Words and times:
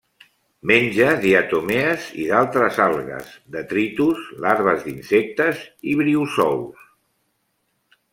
Menja 0.69 1.09
diatomees 1.25 2.07
i 2.23 2.23
d'altres 2.29 2.79
algues, 2.85 3.35
detritus, 3.55 4.23
larves 4.47 4.87
d'insectes 4.87 5.61
i 5.93 5.95
briozous. 6.01 6.89